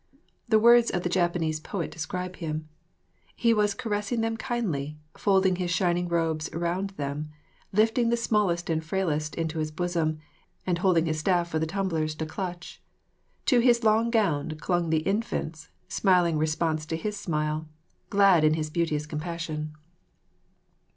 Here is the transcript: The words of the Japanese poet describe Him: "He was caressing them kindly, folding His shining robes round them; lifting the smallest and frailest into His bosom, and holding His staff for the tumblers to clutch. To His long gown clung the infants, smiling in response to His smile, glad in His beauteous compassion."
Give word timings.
The 0.49 0.57
words 0.57 0.89
of 0.89 1.03
the 1.03 1.09
Japanese 1.13 1.59
poet 1.59 1.91
describe 1.91 2.37
Him: 2.37 2.67
"He 3.35 3.53
was 3.53 3.75
caressing 3.75 4.21
them 4.21 4.35
kindly, 4.35 4.97
folding 5.15 5.57
His 5.57 5.69
shining 5.69 6.07
robes 6.07 6.51
round 6.53 6.89
them; 6.97 7.29
lifting 7.71 8.09
the 8.09 8.17
smallest 8.17 8.67
and 8.71 8.83
frailest 8.83 9.35
into 9.35 9.59
His 9.59 9.69
bosom, 9.69 10.17
and 10.65 10.79
holding 10.79 11.05
His 11.05 11.19
staff 11.19 11.49
for 11.49 11.59
the 11.59 11.67
tumblers 11.67 12.15
to 12.15 12.25
clutch. 12.25 12.81
To 13.45 13.59
His 13.59 13.83
long 13.83 14.09
gown 14.09 14.57
clung 14.59 14.89
the 14.89 15.01
infants, 15.05 15.69
smiling 15.87 16.33
in 16.33 16.39
response 16.39 16.87
to 16.87 16.97
His 16.97 17.19
smile, 17.19 17.67
glad 18.09 18.43
in 18.43 18.55
His 18.55 18.71
beauteous 18.71 19.05
compassion." 19.05 19.73